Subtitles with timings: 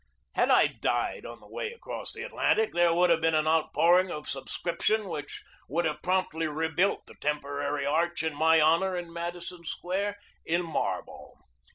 [0.33, 4.09] Had I died on the way across the Atlantic, there would have been an outpouring
[4.11, 9.63] of subscriptions which would have promptly rebuilt the temporary arch in my honor in Madison
[9.63, 11.37] Square in marble.